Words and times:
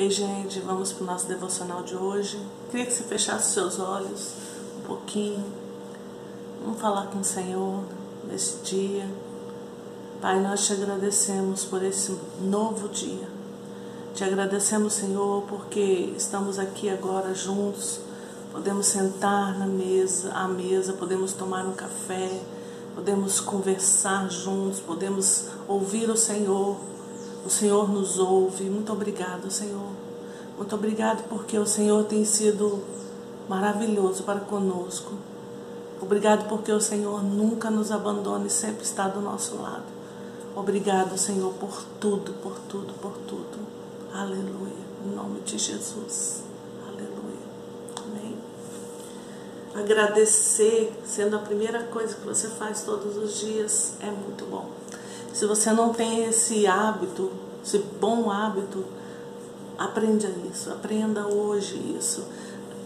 Ei, 0.00 0.08
gente, 0.08 0.60
vamos 0.60 0.94
para 0.94 1.04
o 1.04 1.06
nosso 1.06 1.26
devocional 1.26 1.82
de 1.82 1.94
hoje. 1.94 2.40
Queria 2.70 2.86
que 2.86 2.92
você 2.94 3.02
fechasse 3.02 3.52
seus 3.52 3.78
olhos 3.78 4.32
um 4.78 4.86
pouquinho. 4.86 5.44
Vamos 6.64 6.80
falar 6.80 7.08
com 7.08 7.18
o 7.18 7.24
Senhor 7.24 7.84
nesse 8.26 8.62
dia. 8.64 9.06
Pai, 10.18 10.40
nós 10.40 10.66
te 10.66 10.72
agradecemos 10.72 11.66
por 11.66 11.82
esse 11.82 12.16
novo 12.40 12.88
dia. 12.88 13.28
Te 14.14 14.24
agradecemos, 14.24 14.94
Senhor, 14.94 15.44
porque 15.46 16.14
estamos 16.16 16.58
aqui 16.58 16.88
agora 16.88 17.34
juntos. 17.34 18.00
Podemos 18.52 18.86
sentar 18.86 19.58
na 19.58 19.66
mesa, 19.66 20.32
à 20.32 20.48
mesa, 20.48 20.94
podemos 20.94 21.34
tomar 21.34 21.66
um 21.66 21.74
café, 21.74 22.40
podemos 22.94 23.38
conversar 23.38 24.30
juntos, 24.30 24.80
podemos 24.80 25.48
ouvir 25.68 26.08
o 26.08 26.16
Senhor 26.16 26.89
o 27.44 27.50
Senhor 27.50 27.90
nos 27.90 28.18
ouve. 28.18 28.64
Muito 28.64 28.92
obrigado, 28.92 29.50
Senhor. 29.50 29.90
Muito 30.56 30.74
obrigado 30.74 31.26
porque 31.28 31.58
o 31.58 31.66
Senhor 31.66 32.04
tem 32.04 32.24
sido 32.24 32.82
maravilhoso 33.48 34.22
para 34.24 34.40
conosco. 34.40 35.14
Obrigado 36.00 36.48
porque 36.48 36.72
o 36.72 36.80
Senhor 36.80 37.22
nunca 37.22 37.70
nos 37.70 37.90
abandona 37.90 38.46
e 38.46 38.50
sempre 38.50 38.82
está 38.82 39.08
do 39.08 39.20
nosso 39.20 39.56
lado. 39.56 39.84
Obrigado, 40.54 41.16
Senhor, 41.16 41.52
por 41.54 41.82
tudo, 42.00 42.32
por 42.42 42.58
tudo, 42.68 42.92
por 42.94 43.12
tudo. 43.26 43.58
Aleluia. 44.12 44.80
Em 45.04 45.14
nome 45.14 45.40
de 45.40 45.56
Jesus. 45.56 46.42
Aleluia. 46.86 47.10
Amém. 48.04 48.36
Agradecer, 49.74 50.92
sendo 51.04 51.36
a 51.36 51.38
primeira 51.38 51.84
coisa 51.84 52.14
que 52.14 52.26
você 52.26 52.48
faz 52.48 52.82
todos 52.82 53.16
os 53.16 53.38
dias, 53.38 53.94
é 54.00 54.10
muito 54.10 54.44
bom. 54.46 54.79
Se 55.32 55.46
você 55.46 55.72
não 55.72 55.92
tem 55.92 56.24
esse 56.24 56.66
hábito, 56.66 57.30
esse 57.64 57.78
bom 58.00 58.30
hábito, 58.30 58.84
aprenda 59.78 60.28
isso, 60.52 60.70
aprenda 60.70 61.26
hoje 61.26 61.76
isso. 61.98 62.24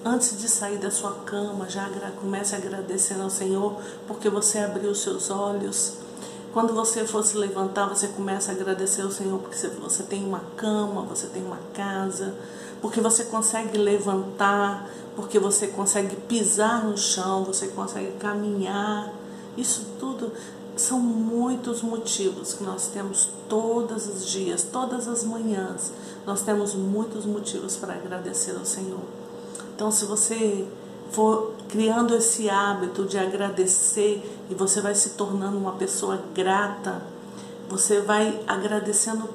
Antes 0.05 0.39
de 0.39 0.49
sair 0.49 0.79
da 0.79 0.91
sua 0.91 1.13
cama, 1.25 1.69
já 1.69 1.89
comece 2.21 2.55
agradecendo 2.55 3.23
ao 3.23 3.31
Senhor 3.31 3.81
porque 4.07 4.29
você 4.29 4.59
abriu 4.59 4.91
os 4.91 5.01
seus 5.01 5.31
olhos. 5.31 5.95
Quando 6.53 6.75
você 6.75 7.07
for 7.07 7.25
se 7.25 7.37
levantar, 7.37 7.89
você 7.89 8.07
começa 8.09 8.53
a 8.53 8.55
agradecer 8.55 9.03
ao 9.03 9.11
Senhor 9.11 9.41
porque 9.41 9.57
você 9.57 10.03
tem 10.05 10.25
uma 10.25 10.43
cama, 10.57 11.03
você 11.03 11.27
tem 11.27 11.43
uma 11.43 11.59
casa, 11.73 12.35
porque 12.81 13.01
você 13.01 13.25
consegue 13.25 13.79
levantar, 13.79 14.89
porque 15.17 15.39
você 15.39 15.69
consegue 15.69 16.15
pisar 16.15 16.85
no 16.85 16.97
chão, 16.99 17.43
você 17.43 17.69
consegue 17.69 18.13
caminhar. 18.19 19.11
Isso 19.57 19.87
tudo 19.99 20.31
são 20.77 20.99
muitos 20.99 21.83
motivos 21.83 22.55
que 22.55 22.65
nós 22.65 22.89
temos 22.89 23.29
todos 23.49 24.07
os 24.07 24.27
dias, 24.27 24.65
todas 24.65 25.07
as 25.07 25.25
manhãs. 25.25 25.93
Nós 26.27 26.43
temos 26.43 26.75
muitos 26.75 27.25
motivos 27.25 27.77
para 27.77 27.95
agradecer 27.95 28.57
ao 28.57 28.65
Senhor. 28.65 29.03
Então, 29.75 29.91
se 29.91 30.05
você 30.05 30.67
for 31.11 31.53
criando 31.69 32.15
esse 32.15 32.51
hábito 32.51 33.05
de 33.05 33.19
agradecer 33.19 34.45
e 34.51 34.55
você 34.55 34.81
vai 34.81 34.95
se 34.95 35.11
tornando 35.11 35.57
uma 35.57 35.73
pessoa 35.73 36.21
grata, 36.35 37.03
você 37.69 38.01
vai 38.01 38.41
agradecendo 38.47 39.29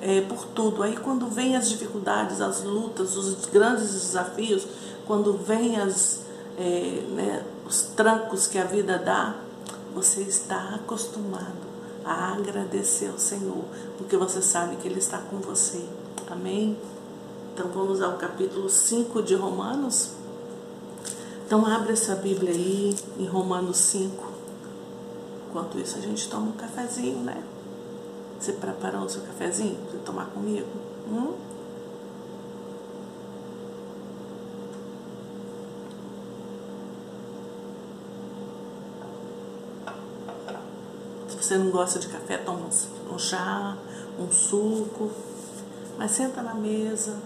é, 0.00 0.20
por 0.22 0.44
tudo. 0.46 0.82
Aí, 0.82 0.96
quando 0.96 1.26
vem 1.26 1.56
as 1.56 1.68
dificuldades, 1.68 2.40
as 2.40 2.62
lutas, 2.62 3.16
os 3.16 3.46
grandes 3.46 3.92
desafios, 3.92 4.66
quando 5.06 5.32
vem 5.34 5.80
as, 5.80 6.20
é, 6.58 7.04
né, 7.10 7.44
os 7.66 7.82
trancos 7.96 8.46
que 8.46 8.58
a 8.58 8.64
vida 8.64 8.98
dá, 8.98 9.45
você 9.96 10.20
está 10.20 10.74
acostumado 10.74 11.74
a 12.04 12.34
agradecer 12.34 13.08
ao 13.08 13.18
Senhor, 13.18 13.64
porque 13.96 14.14
você 14.14 14.42
sabe 14.42 14.76
que 14.76 14.86
Ele 14.86 14.98
está 14.98 15.16
com 15.16 15.38
você. 15.38 15.82
Amém? 16.30 16.76
Então 17.54 17.68
vamos 17.68 18.02
ao 18.02 18.18
capítulo 18.18 18.68
5 18.68 19.22
de 19.22 19.34
Romanos. 19.34 20.10
Então 21.46 21.64
abre 21.64 21.94
essa 21.94 22.14
Bíblia 22.14 22.52
aí 22.52 22.94
em 23.18 23.24
Romanos 23.24 23.78
5. 23.78 24.32
Enquanto 25.48 25.78
isso 25.78 25.96
a 25.96 26.02
gente 26.02 26.28
toma 26.28 26.48
um 26.48 26.52
cafezinho, 26.52 27.20
né? 27.20 27.42
Você 28.38 28.52
preparou 28.52 29.04
o 29.04 29.08
seu 29.08 29.22
cafezinho 29.22 29.78
para 29.90 29.98
tomar 30.00 30.26
comigo? 30.26 30.68
Hum? 31.10 31.32
Você 41.46 41.56
não 41.56 41.70
gosta 41.70 42.00
de 42.00 42.08
café, 42.08 42.38
toma 42.38 42.68
um 43.08 43.18
chá, 43.18 43.76
um 44.18 44.32
suco. 44.32 45.12
Mas 45.96 46.10
senta 46.10 46.42
na 46.42 46.54
mesa 46.54 47.16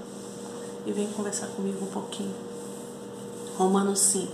e 0.85 0.93
vem 0.93 1.07
conversar 1.09 1.47
comigo 1.49 1.83
um 1.83 1.89
pouquinho. 1.89 2.35
Romanos 3.57 3.99
5. 3.99 4.31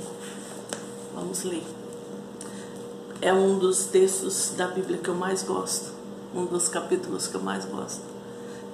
Vamos 1.14 1.44
ler. 1.44 1.62
É 3.22 3.32
um 3.32 3.58
dos 3.58 3.84
textos 3.86 4.54
da 4.56 4.66
Bíblia 4.66 4.98
que 4.98 5.08
eu 5.08 5.14
mais 5.14 5.44
gosto, 5.44 5.92
um 6.34 6.44
dos 6.44 6.68
capítulos 6.68 7.28
que 7.28 7.36
eu 7.36 7.42
mais 7.42 7.64
gosto. 7.64 8.02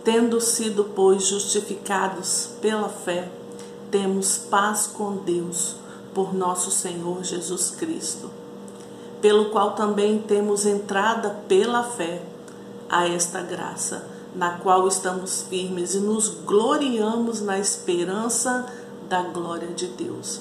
Tendo 0.03 0.41
sido, 0.41 0.93
pois, 0.97 1.27
justificados 1.27 2.49
pela 2.61 2.89
fé, 2.89 3.31
temos 3.91 4.39
paz 4.39 4.87
com 4.87 5.19
Deus 5.19 5.77
por 6.15 6.35
nosso 6.35 6.71
Senhor 6.71 7.23
Jesus 7.23 7.71
Cristo 7.71 8.42
pelo 9.23 9.47
qual 9.47 9.71
também 9.73 10.19
temos 10.19 10.67
entrada 10.67 11.31
pela 11.49 11.85
fé 11.85 12.21
a 12.91 13.09
esta 13.09 13.41
graça, 13.41 14.05
na 14.35 14.59
qual 14.59 14.87
estamos 14.89 15.43
firmes 15.49 15.95
e 15.95 15.99
nos 15.99 16.29
gloriamos 16.29 17.41
na 17.41 17.59
esperança 17.59 18.67
da 19.09 19.23
glória 19.23 19.69
de 19.69 19.87
Deus. 19.87 20.41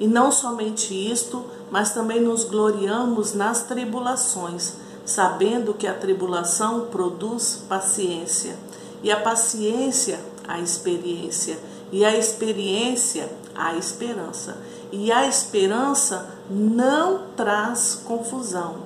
E 0.00 0.08
não 0.08 0.32
somente 0.32 0.92
isto, 0.94 1.44
mas 1.70 1.92
também 1.92 2.20
nos 2.20 2.44
gloriamos 2.44 3.34
nas 3.34 3.62
tribulações, 3.64 4.72
sabendo 5.04 5.74
que 5.74 5.86
a 5.86 5.94
tribulação 5.94 6.86
produz 6.86 7.62
paciência, 7.68 8.56
e 9.02 9.12
a 9.12 9.20
paciência, 9.20 10.18
a 10.48 10.58
experiência, 10.58 11.58
e 11.92 12.04
a 12.04 12.16
experiência, 12.16 13.30
a 13.54 13.76
esperança. 13.76 14.56
E 14.90 15.12
a 15.12 15.26
esperança 15.26 16.33
não 16.48 17.22
traz 17.36 18.02
confusão, 18.04 18.76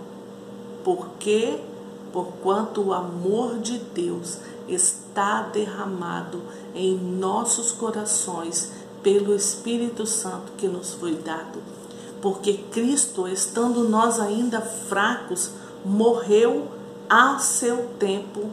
porque 0.84 1.58
porquanto 2.12 2.80
o 2.82 2.92
amor 2.92 3.58
de 3.58 3.78
Deus 3.78 4.38
está 4.68 5.42
derramado 5.42 6.42
em 6.74 6.96
nossos 6.96 7.72
corações 7.72 8.72
pelo 9.02 9.34
Espírito 9.34 10.06
Santo 10.06 10.52
que 10.56 10.68
nos 10.68 10.94
foi 10.94 11.14
dado. 11.16 11.62
Porque 12.20 12.54
Cristo, 12.54 13.28
estando 13.28 13.88
nós 13.88 14.18
ainda 14.18 14.60
fracos, 14.60 15.52
morreu 15.84 16.68
a 17.08 17.38
seu 17.38 17.88
tempo 17.98 18.50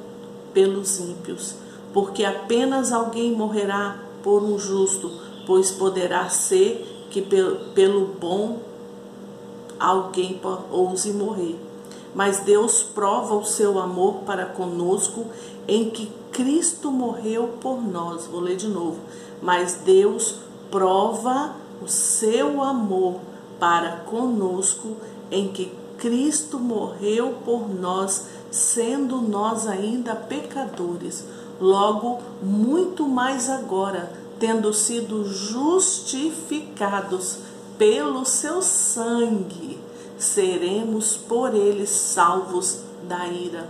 pelos 0.53 0.99
ímpios. 0.99 1.55
Porque 1.93 2.23
apenas 2.23 2.91
alguém 2.91 3.31
morrerá 3.31 3.97
por 4.23 4.43
um 4.43 4.59
justo, 4.59 5.11
pois 5.45 5.71
poderá 5.71 6.29
ser 6.29 7.07
que 7.09 7.21
pelo 7.21 8.05
bom 8.05 8.59
alguém 9.79 10.39
ouse 10.71 11.11
morrer. 11.11 11.59
Mas 12.13 12.39
Deus 12.39 12.81
prova 12.81 13.35
o 13.35 13.45
seu 13.45 13.77
amor 13.77 14.19
para 14.25 14.45
conosco 14.45 15.25
em 15.67 15.89
que 15.89 16.11
Cristo 16.31 16.91
morreu 16.91 17.55
por 17.59 17.81
nós. 17.81 18.27
Vou 18.27 18.39
ler 18.39 18.55
de 18.55 18.67
novo. 18.67 18.99
Mas 19.41 19.79
Deus 19.83 20.35
prova 20.71 21.55
o 21.83 21.87
seu 21.87 22.61
amor 22.61 23.19
para 23.59 23.97
conosco 23.97 24.95
em 25.29 25.49
que 25.49 25.71
Cristo 25.97 26.59
morreu 26.59 27.35
por 27.43 27.69
nós, 27.69 28.27
sendo 28.51 29.21
nós 29.21 29.67
ainda 29.67 30.15
pecadores. 30.15 31.25
Logo, 31.59 32.19
muito 32.41 33.07
mais 33.07 33.49
agora 33.49 34.11
tendo 34.39 34.73
sido 34.73 35.25
justificados 35.25 37.39
pelo 37.77 38.25
seu 38.25 38.61
sangue, 38.61 39.79
seremos 40.17 41.17
por 41.17 41.53
ele 41.53 41.85
salvos 41.85 42.79
da 43.07 43.27
ira. 43.27 43.67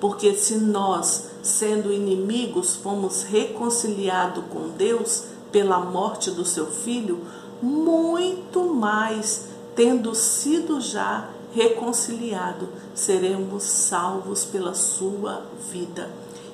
Porque 0.00 0.34
se 0.34 0.56
nós, 0.56 1.30
sendo 1.42 1.92
inimigos, 1.92 2.74
fomos 2.76 3.22
reconciliados 3.22 4.44
com 4.50 4.68
Deus 4.70 5.24
pela 5.52 5.78
morte 5.80 6.30
do 6.30 6.44
seu 6.44 6.66
filho, 6.66 7.20
muito 7.62 8.64
mais, 8.64 9.48
tendo 9.74 10.14
sido 10.14 10.80
já 10.80 11.28
reconciliado, 11.52 12.68
seremos 12.94 13.64
salvos 13.64 14.44
pela 14.44 14.74
sua 14.74 15.42
vida. 15.70 16.08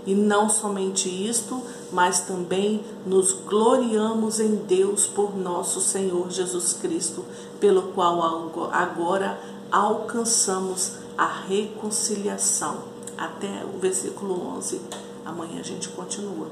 E 0.07 0.15
não 0.15 0.49
somente 0.49 1.09
isto, 1.09 1.61
mas 1.93 2.21
também 2.21 2.85
nos 3.05 3.33
gloriamos 3.33 4.41
em 4.41 4.57
Deus 4.57 5.07
por 5.07 5.37
nosso 5.37 5.81
Senhor 5.81 6.31
Jesus 6.31 6.73
Cristo, 6.73 7.25
pelo 7.61 7.93
qual 7.93 8.71
agora 8.73 9.39
alcançamos 9.71 10.93
a 11.17 11.27
reconciliação. 11.27 12.97
Até 13.17 13.65
o 13.65 13.79
versículo 13.79 14.57
11. 14.57 14.81
Amanhã 15.25 15.61
a 15.61 15.65
gente 15.65 15.89
continua. 15.89 16.49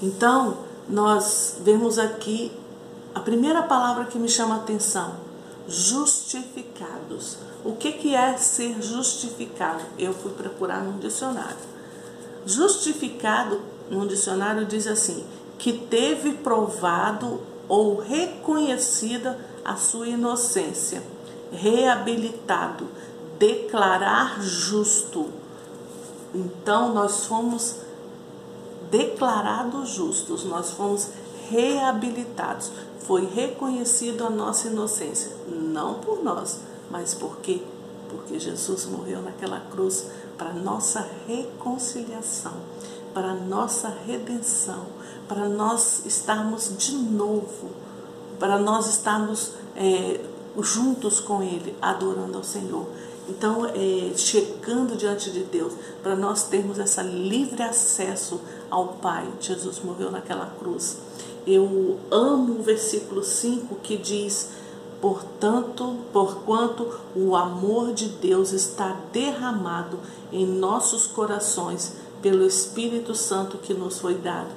Então, 0.00 0.58
nós 0.88 1.56
vemos 1.60 1.98
aqui 1.98 2.52
a 3.14 3.20
primeira 3.20 3.62
palavra 3.62 4.04
que 4.04 4.18
me 4.18 4.28
chama 4.28 4.54
a 4.54 4.58
atenção: 4.58 5.14
justificados. 5.66 7.38
O 7.64 7.72
que, 7.72 7.92
que 7.92 8.14
é 8.14 8.36
ser 8.36 8.82
justificado? 8.82 9.82
Eu 9.98 10.12
fui 10.12 10.32
procurar 10.32 10.84
num 10.84 10.98
dicionário. 10.98 11.73
Justificado, 12.46 13.60
num 13.90 14.06
dicionário, 14.06 14.66
diz 14.66 14.86
assim: 14.86 15.24
que 15.58 15.72
teve 15.72 16.34
provado 16.34 17.40
ou 17.68 17.98
reconhecida 17.98 19.38
a 19.64 19.76
sua 19.76 20.08
inocência, 20.08 21.02
reabilitado, 21.50 22.86
declarar 23.38 24.42
justo. 24.42 25.28
Então, 26.34 26.92
nós 26.92 27.24
fomos 27.26 27.76
declarados 28.90 29.90
justos, 29.90 30.44
nós 30.44 30.70
fomos 30.70 31.08
reabilitados. 31.48 32.70
Foi 33.00 33.26
reconhecido 33.26 34.24
a 34.24 34.30
nossa 34.30 34.68
inocência, 34.68 35.32
não 35.48 35.94
por 35.94 36.22
nós, 36.22 36.60
mas 36.90 37.14
por 37.14 37.36
quê? 37.38 37.62
Porque 38.08 38.38
Jesus 38.38 38.86
morreu 38.86 39.22
naquela 39.22 39.60
cruz 39.60 40.06
para 40.36 40.52
nossa 40.52 41.08
reconciliação, 41.26 42.54
para 43.12 43.34
nossa 43.34 43.88
redenção, 44.06 44.86
para 45.28 45.48
nós 45.48 46.04
estarmos 46.04 46.76
de 46.76 46.94
novo, 46.94 47.70
para 48.38 48.58
nós 48.58 48.88
estarmos 48.88 49.52
é, 49.76 50.20
juntos 50.60 51.20
com 51.20 51.42
Ele, 51.42 51.74
adorando 51.80 52.38
ao 52.38 52.44
Senhor. 52.44 52.86
Então, 53.28 53.64
é, 53.66 54.12
chegando 54.16 54.96
diante 54.96 55.30
de 55.30 55.44
Deus, 55.44 55.72
para 56.02 56.14
nós 56.14 56.44
termos 56.44 56.78
esse 56.78 57.02
livre 57.02 57.62
acesso 57.62 58.40
ao 58.70 58.88
Pai. 58.94 59.26
Jesus 59.40 59.80
morreu 59.82 60.10
naquela 60.10 60.46
cruz. 60.58 60.98
Eu 61.46 61.98
amo 62.10 62.58
o 62.58 62.62
versículo 62.62 63.22
5 63.22 63.76
que 63.76 63.96
diz: 63.96 64.50
Portanto, 65.04 65.98
porquanto 66.14 66.98
o 67.14 67.36
amor 67.36 67.92
de 67.92 68.08
Deus 68.08 68.52
está 68.52 68.96
derramado 69.12 70.00
em 70.32 70.46
nossos 70.46 71.06
corações 71.06 71.92
pelo 72.22 72.46
Espírito 72.46 73.14
Santo 73.14 73.58
que 73.58 73.74
nos 73.74 73.98
foi 73.98 74.14
dado. 74.14 74.48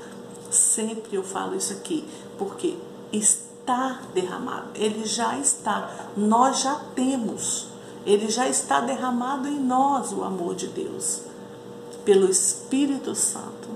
Sempre 0.50 1.18
eu 1.18 1.22
falo 1.22 1.54
isso 1.54 1.74
aqui, 1.74 2.08
porque 2.38 2.78
está 3.12 4.00
derramado, 4.14 4.70
ele 4.74 5.06
já 5.06 5.38
está, 5.38 6.08
nós 6.16 6.62
já 6.62 6.76
temos, 6.96 7.68
ele 8.06 8.30
já 8.30 8.48
está 8.48 8.80
derramado 8.80 9.50
em 9.50 9.60
nós 9.60 10.14
o 10.14 10.24
amor 10.24 10.56
de 10.56 10.68
Deus, 10.68 11.24
pelo 12.06 12.30
Espírito 12.30 13.14
Santo 13.16 13.68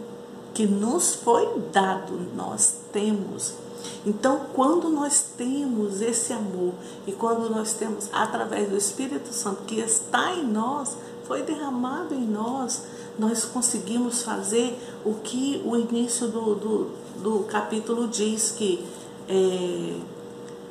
que 0.53 0.65
nos 0.65 1.15
foi 1.15 1.49
dado, 1.73 2.13
nós 2.33 2.75
temos. 2.93 3.55
Então, 4.05 4.47
quando 4.53 4.89
nós 4.89 5.25
temos 5.37 6.01
esse 6.01 6.33
amor 6.33 6.73
e 7.05 7.11
quando 7.11 7.49
nós 7.49 7.73
temos 7.73 8.09
através 8.11 8.69
do 8.69 8.77
Espírito 8.77 9.33
Santo 9.33 9.63
que 9.63 9.79
está 9.79 10.33
em 10.33 10.45
nós, 10.45 10.97
foi 11.25 11.43
derramado 11.43 12.13
em 12.13 12.25
nós, 12.25 12.83
nós 13.17 13.45
conseguimos 13.45 14.23
fazer 14.23 14.77
o 15.05 15.15
que 15.15 15.61
o 15.65 15.75
início 15.75 16.27
do, 16.27 16.55
do, 16.55 16.91
do 17.21 17.43
capítulo 17.45 18.07
diz 18.07 18.51
que 18.51 18.85
é, 19.29 19.99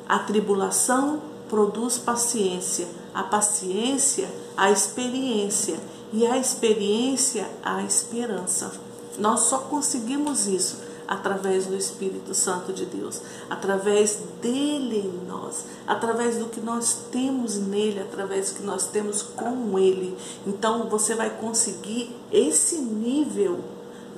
a 0.07 0.19
tribulação 0.19 1.21
produz 1.49 1.97
paciência, 1.97 2.87
a 3.13 3.23
paciência, 3.23 4.29
a 4.55 4.71
experiência, 4.71 5.79
e 6.13 6.27
a 6.27 6.37
experiência, 6.37 7.49
a 7.63 7.83
esperança. 7.83 8.71
Nós 9.17 9.41
só 9.41 9.59
conseguimos 9.59 10.47
isso 10.47 10.90
através 11.11 11.65
do 11.65 11.75
Espírito 11.75 12.33
Santo 12.33 12.71
de 12.71 12.85
Deus, 12.85 13.19
através 13.49 14.17
dele 14.41 14.99
em 14.99 15.27
nós, 15.27 15.65
através 15.85 16.37
do 16.37 16.45
que 16.45 16.61
nós 16.61 17.07
temos 17.11 17.57
nele, 17.57 17.99
através 17.99 18.51
do 18.51 18.59
que 18.59 18.63
nós 18.63 18.87
temos 18.87 19.21
com 19.21 19.77
ele. 19.77 20.17
Então 20.47 20.87
você 20.87 21.13
vai 21.13 21.29
conseguir 21.31 22.15
esse 22.31 22.77
nível 22.77 23.59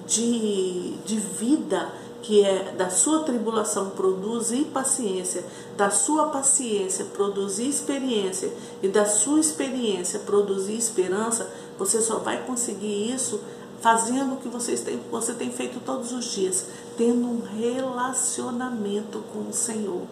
de, 0.05 0.93
de 1.03 1.17
vida 1.17 1.91
que 2.21 2.45
é 2.45 2.75
da 2.77 2.91
sua 2.91 3.23
tribulação 3.23 3.89
produzir 3.89 4.65
paciência, 4.65 5.43
da 5.75 5.89
sua 5.89 6.27
paciência 6.27 7.05
produzir 7.05 7.67
experiência 7.67 8.53
e 8.83 8.87
da 8.87 9.05
sua 9.05 9.39
experiência 9.39 10.19
produzir 10.19 10.77
esperança, 10.77 11.49
você 11.77 11.99
só 12.01 12.19
vai 12.19 12.45
conseguir 12.45 13.11
isso 13.11 13.41
fazendo 13.83 14.35
o 14.35 14.37
que 14.37 14.47
vocês 14.47 14.79
têm, 14.79 14.97
você 15.11 15.33
tem 15.33 15.51
feito 15.51 15.81
todos 15.81 16.13
os 16.13 16.23
dias, 16.31 16.67
tendo 16.97 17.27
um 17.27 17.41
relacionamento 17.41 19.21
com 19.33 19.49
o 19.49 19.53
Senhor, 19.53 20.03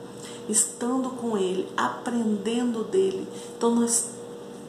estando 0.49 1.11
com 1.11 1.37
Ele, 1.37 1.65
aprendendo 1.77 2.83
dele. 2.83 3.25
Então 3.57 3.73
nós 3.73 4.09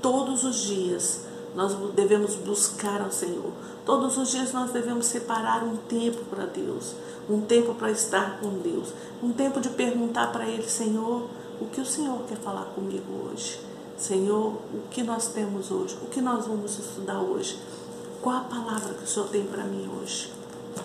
todos 0.00 0.44
os 0.44 0.62
dias 0.62 1.22
nós 1.52 1.74
devemos 1.94 2.36
buscar 2.36 3.00
ao 3.02 3.10
Senhor. 3.10 3.52
Todos 3.84 4.16
os 4.16 4.30
dias 4.30 4.52
nós 4.52 4.70
devemos 4.70 5.06
separar 5.06 5.64
um 5.64 5.76
tempo 5.76 6.24
para 6.26 6.46
Deus, 6.46 6.94
um 7.28 7.40
tempo 7.40 7.74
para 7.74 7.90
estar 7.90 8.38
com 8.38 8.50
Deus, 8.60 8.90
um 9.20 9.32
tempo 9.32 9.60
de 9.60 9.70
perguntar 9.70 10.30
para 10.30 10.46
Ele, 10.46 10.68
Senhor, 10.68 11.28
o 11.60 11.66
que 11.66 11.80
o 11.80 11.86
Senhor 11.86 12.20
quer 12.28 12.38
falar 12.38 12.66
comigo 12.66 13.30
hoje? 13.32 13.58
Senhor, 13.98 14.54
o 14.72 14.82
que 14.90 15.02
nós 15.02 15.28
temos 15.28 15.72
hoje? 15.72 15.96
O 16.02 16.06
que 16.06 16.20
nós 16.20 16.46
vamos 16.46 16.78
estudar 16.78 17.20
hoje? 17.20 17.58
Qual 18.22 18.36
a 18.36 18.40
palavra 18.42 18.94
que 18.94 19.02
o 19.02 19.06
Senhor 19.06 19.28
tem 19.30 19.44
para 19.44 19.64
mim 19.64 19.90
hoje? 20.00 20.30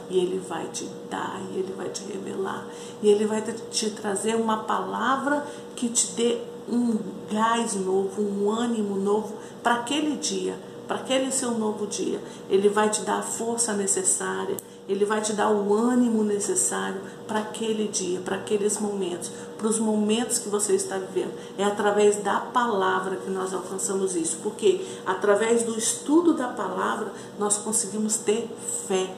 E 0.10 0.18
Ele 0.18 0.40
vai 0.40 0.66
te 0.70 0.90
dar, 1.08 1.40
e 1.52 1.60
Ele 1.60 1.72
vai 1.78 1.88
te 1.88 2.04
revelar, 2.12 2.66
e 3.00 3.08
Ele 3.08 3.28
vai 3.28 3.44
te 3.70 3.92
trazer 3.92 4.36
uma 4.36 4.64
palavra 4.64 5.46
que 5.76 5.88
te 5.88 6.14
dê 6.14 6.40
um 6.68 6.98
gás 7.32 7.76
novo, 7.76 8.24
um 8.24 8.50
ânimo 8.50 8.96
novo 8.96 9.36
para 9.62 9.76
aquele 9.76 10.18
dia, 10.18 10.58
para 10.88 10.98
aquele 10.98 11.32
seu 11.32 11.52
novo 11.52 11.86
dia. 11.86 12.20
Ele 12.50 12.70
vai 12.70 12.90
te 12.90 13.02
dar 13.02 13.20
a 13.20 13.22
força 13.22 13.72
necessária, 13.74 14.58
ele 14.90 15.06
vai 15.06 15.22
te 15.22 15.34
dar 15.34 15.52
o 15.52 15.76
ânimo 15.76 16.24
necessário 16.24 17.00
para 17.28 17.40
aquele 17.40 17.88
dia, 17.88 18.20
para 18.20 18.38
aqueles 18.38 18.80
momentos, 18.80 19.32
para 19.58 19.68
os 19.68 19.80
momentos 19.80 20.38
que 20.38 20.50
você 20.50 20.76
está 20.76 20.98
vivendo. 20.98 21.34
É 21.58 21.64
através 21.64 22.18
da 22.18 22.40
palavra 22.40 23.18
que 23.18 23.30
nós 23.30 23.54
alcançamos 23.54 24.16
isso, 24.16 24.38
porque 24.44 24.86
através 25.06 25.64
do 25.64 25.78
estudo 25.78 26.34
da 26.34 26.48
palavra 26.48 27.12
nós 27.40 27.58
conseguimos 27.58 28.18
ter 28.18 28.48
fé. 28.88 29.14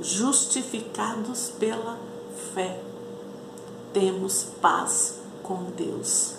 Justificados 0.00 1.50
pela 1.58 1.98
fé, 2.54 2.80
temos 3.92 4.44
paz 4.60 5.20
com 5.42 5.70
Deus. 5.76 6.34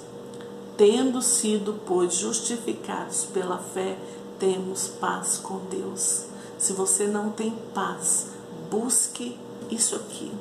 Tendo 0.77 1.23
sido, 1.23 1.79
pois, 1.87 2.13
justificados 2.13 3.25
pela 3.33 3.57
fé, 3.57 3.97
temos 4.37 4.87
paz 4.87 5.39
com 5.39 5.57
Deus. 5.71 6.25
Se 6.59 6.73
você 6.73 7.07
não 7.07 7.31
tem 7.31 7.51
paz, 7.73 8.27
busque 8.69 9.37
isso 9.71 9.95
aqui, 9.95 10.31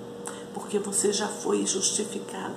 porque 0.57 0.79
você 0.79 1.13
já 1.13 1.29
foi 1.29 1.67
justificado. 1.67 2.55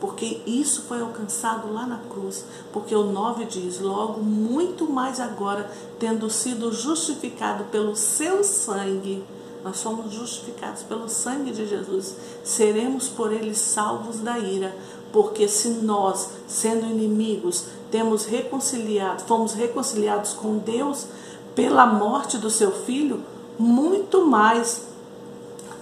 Porque 0.00 0.40
isso 0.46 0.84
foi 0.88 1.02
alcançado 1.02 1.70
lá 1.70 1.86
na 1.86 1.98
cruz. 1.98 2.46
Porque 2.72 2.94
o 2.94 3.02
9 3.02 3.44
diz: 3.44 3.78
Logo, 3.78 4.22
muito 4.22 4.90
mais 4.90 5.20
agora, 5.20 5.70
tendo 5.98 6.30
sido 6.30 6.72
justificado 6.72 7.64
pelo 7.64 7.94
seu 7.94 8.42
sangue, 8.42 9.22
nós 9.62 9.76
somos 9.76 10.14
justificados 10.14 10.82
pelo 10.82 11.10
sangue 11.10 11.50
de 11.50 11.66
Jesus, 11.66 12.14
seremos 12.42 13.06
por 13.06 13.34
ele 13.34 13.54
salvos 13.54 14.20
da 14.20 14.38
ira. 14.38 14.74
Porque 15.12 15.46
se 15.46 15.68
nós, 15.68 16.30
sendo 16.46 16.86
inimigos, 16.86 17.66
temos 17.90 18.24
reconciliado, 18.24 19.24
fomos 19.24 19.52
reconciliados 19.52 20.32
com 20.32 20.56
Deus, 20.56 21.06
pela 21.54 21.84
morte 21.84 22.38
do 22.38 22.48
seu 22.48 22.72
filho, 22.72 23.22
muito 23.58 24.24
mais, 24.24 24.88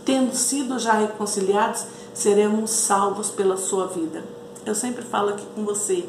tendo 0.06 0.34
sido 0.36 0.78
já 0.78 0.92
reconciliados, 0.92 1.84
seremos 2.14 2.70
salvos 2.70 3.28
pela 3.28 3.56
sua 3.56 3.88
vida. 3.88 4.24
Eu 4.64 4.74
sempre 4.74 5.02
falo 5.02 5.30
aqui 5.30 5.44
com 5.54 5.64
você, 5.64 6.06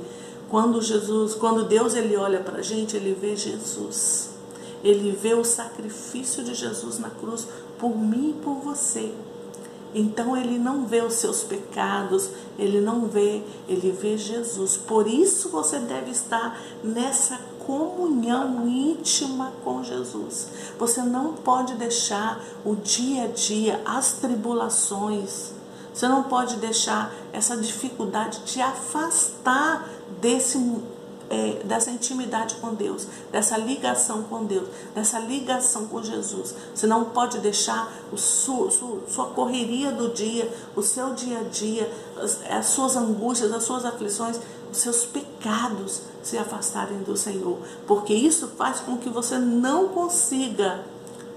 quando 0.48 0.82
Jesus, 0.82 1.34
quando 1.34 1.66
Deus 1.66 1.96
ele 1.96 2.16
olha 2.16 2.40
para 2.40 2.60
a 2.60 2.62
gente, 2.62 2.96
ele 2.96 3.18
vê 3.20 3.36
Jesus. 3.36 4.30
Ele 4.84 5.12
vê 5.12 5.34
o 5.34 5.44
sacrifício 5.44 6.44
de 6.44 6.54
Jesus 6.54 7.00
na 7.00 7.10
cruz 7.10 7.48
por 7.80 7.98
mim 7.98 8.30
e 8.30 8.42
por 8.44 8.60
você. 8.60 9.12
Então 9.96 10.38
ele 10.38 10.60
não 10.60 10.86
vê 10.86 11.02
os 11.02 11.16
seus 11.16 11.44
pecados, 11.44 12.30
ele 12.60 12.80
não 12.80 13.08
vê, 13.08 13.42
ele 13.68 13.92
vê 13.92 14.16
Jesus. 14.16 14.78
Por 14.78 15.08
isso 15.08 15.50
você 15.50 15.80
deve 15.80 16.12
estar 16.12 16.62
nessa 16.84 17.40
comunhão 17.68 18.68
íntima 18.68 19.52
com 19.64 19.84
Jesus. 19.84 20.48
Você 20.80 21.02
não 21.02 21.34
pode 21.34 21.76
deixar 21.76 22.42
o 22.66 22.74
dia 22.76 23.26
a 23.26 23.28
dia, 23.28 23.82
as 23.86 24.14
tribulações, 24.14 25.52
você 25.94 26.08
não 26.08 26.24
pode 26.24 26.58
deixar 26.58 27.12
essa 27.34 27.58
dificuldade 27.58 28.42
te 28.46 28.62
afastar 28.62 29.90
desse 30.22 30.58
é, 31.30 31.62
dessa 31.64 31.92
intimidade 31.92 32.56
com 32.56 32.74
Deus, 32.74 33.06
dessa 33.32 33.58
ligação 33.58 34.24
com 34.24 34.46
Deus, 34.46 34.68
dessa 34.96 35.20
ligação 35.20 35.88
com 35.88 36.02
Jesus. 36.02 36.56
Você 36.74 36.88
não 36.88 37.06
pode 37.06 37.40
deixar 37.40 37.92
o 38.12 38.18
su, 38.18 38.70
su, 38.72 39.02
sua 39.10 39.28
correria 39.28 39.92
do 39.92 40.14
dia, 40.14 40.50
o 40.76 40.82
seu 40.82 41.14
dia 41.14 41.40
a 41.40 41.44
dia, 41.44 41.92
as, 42.18 42.40
as 42.50 42.68
suas 42.68 42.96
angústias, 42.96 43.52
as 43.52 43.64
suas 43.64 43.84
aflições, 43.84 44.40
os 44.72 44.78
seus 44.78 45.06
pecados 45.06 46.02
se 46.22 46.38
afastarem 46.38 47.00
do 47.00 47.16
Senhor, 47.16 47.58
porque 47.86 48.14
isso 48.14 48.50
faz 48.58 48.80
com 48.80 48.98
que 48.98 49.10
você 49.10 49.38
não 49.38 49.90
consiga 49.90 50.84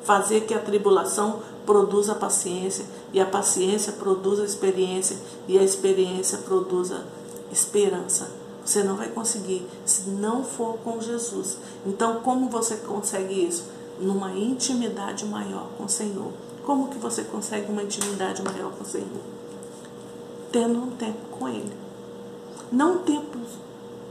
fazer 0.02 0.42
que 0.42 0.54
a 0.54 0.58
tribulação 0.58 1.40
produza 1.64 2.14
paciência 2.14 2.84
e 3.12 3.20
a 3.20 3.26
paciência 3.26 3.92
produza 3.92 4.44
experiência 4.44 5.16
e 5.46 5.58
a 5.58 5.62
experiência 5.62 6.38
produza 6.38 7.04
esperança. 7.52 8.30
Você 8.64 8.82
não 8.82 8.96
vai 8.96 9.08
conseguir 9.08 9.66
se 9.84 10.10
não 10.10 10.44
for 10.44 10.78
com 10.78 11.00
Jesus. 11.00 11.58
Então, 11.87 12.20
como 12.20 12.49
você 12.49 12.76
consegue 12.76 13.46
isso? 13.46 13.64
Numa 13.99 14.32
intimidade 14.32 15.25
maior 15.26 15.68
com 15.76 15.84
o 15.84 15.88
Senhor. 15.88 16.32
Como 16.64 16.88
que 16.88 16.99
você 16.99 17.25
consegue 17.25 17.70
uma 17.70 17.82
intimidade 17.82 18.42
maior 18.42 18.70
com 18.72 18.84
o 18.84 18.87
Senhor? 18.87 19.06
Tendo 20.52 20.78
um 20.78 20.90
tempo 20.90 21.18
com 21.32 21.49
Ele. 21.49 21.72
Não 22.72 22.98
tempo 22.98 23.38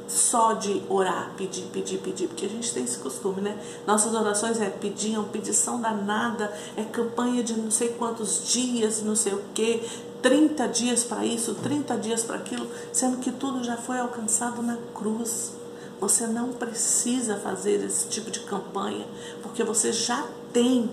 só 0.10 0.54
de 0.54 0.82
orar, 0.90 1.32
pedir, 1.38 1.64
pedir, 1.72 2.00
pedir, 2.00 2.28
porque 2.28 2.46
a 2.46 2.50
gente 2.50 2.74
tem 2.74 2.84
esse 2.84 2.98
costume, 2.98 3.42
né? 3.42 3.58
Nossas 3.86 4.14
orações 4.14 4.60
é 4.60 4.70
pedir, 4.70 5.14
é 5.14 5.20
uma 5.20 5.28
pedição 5.28 5.80
danada, 5.80 6.52
é 6.76 6.84
campanha 6.84 7.44
de 7.44 7.54
não 7.54 7.70
sei 7.70 7.90
quantos 7.90 8.52
dias, 8.52 9.04
não 9.04 9.16
sei 9.16 9.34
o 9.34 9.44
quê, 9.54 9.84
30 10.22 10.68
dias 10.68 11.04
para 11.04 11.24
isso, 11.26 11.56
30 11.56 11.98
dias 11.98 12.24
para 12.24 12.38
aquilo, 12.38 12.68
sendo 12.92 13.18
que 13.18 13.32
tudo 13.32 13.64
já 13.64 13.78
foi 13.78 14.00
alcançado 14.00 14.62
na 14.62 14.78
cruz. 14.94 15.54
Você 16.02 16.26
não 16.28 16.54
precisa 16.54 17.38
fazer 17.38 17.84
esse 17.84 18.08
tipo 18.08 18.32
de 18.32 18.40
campanha, 18.42 19.06
porque 19.44 19.64
você 19.64 19.94
já 19.94 20.26
tem, 20.52 20.90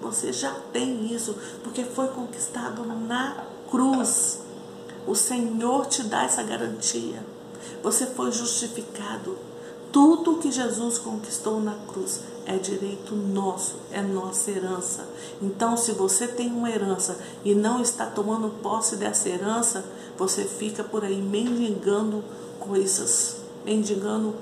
você 0.00 0.32
já 0.32 0.54
tem 0.72 1.12
isso, 1.12 1.34
porque 1.62 1.82
foi 1.82 2.08
conquistado 2.08 2.84
na 2.84 3.44
cruz. 3.70 4.43
O 5.06 5.14
Senhor 5.14 5.86
te 5.86 6.02
dá 6.02 6.24
essa 6.24 6.42
garantia. 6.42 7.22
Você 7.82 8.06
foi 8.06 8.32
justificado. 8.32 9.36
Tudo 9.92 10.38
que 10.38 10.50
Jesus 10.50 10.98
conquistou 10.98 11.60
na 11.60 11.74
cruz 11.86 12.20
é 12.46 12.56
direito 12.56 13.14
nosso, 13.14 13.76
é 13.92 14.02
nossa 14.02 14.50
herança. 14.50 15.06
Então, 15.40 15.76
se 15.76 15.92
você 15.92 16.26
tem 16.26 16.48
uma 16.48 16.70
herança 16.70 17.16
e 17.44 17.54
não 17.54 17.80
está 17.80 18.06
tomando 18.06 18.50
posse 18.60 18.96
dessa 18.96 19.28
herança, 19.28 19.84
você 20.16 20.44
fica 20.44 20.82
por 20.82 21.04
aí 21.04 21.20
mendigando 21.20 22.24
coisas, 22.58 23.36
mendigando 23.64 24.34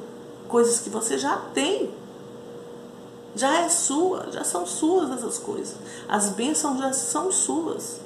coisas 0.49 0.79
que 0.79 0.89
você 0.91 1.19
já 1.19 1.37
tem. 1.37 1.91
Já 3.35 3.61
é 3.61 3.69
sua, 3.69 4.29
já 4.31 4.45
são 4.45 4.67
suas 4.67 5.11
essas 5.11 5.39
coisas. 5.39 5.77
As 6.09 6.31
bênçãos 6.31 6.79
já 6.79 6.93
são 6.93 7.33
suas, 7.33 8.01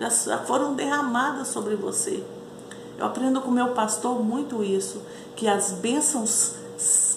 já 0.00 0.38
foram 0.38 0.74
derramadas 0.74 1.48
sobre 1.48 1.76
você. 1.76 2.24
Eu 2.98 3.06
aprendo 3.06 3.40
com 3.40 3.50
meu 3.50 3.68
pastor 3.68 4.22
muito 4.22 4.64
isso, 4.64 5.02
que 5.36 5.46
as 5.46 5.72
bênçãos 5.72 6.54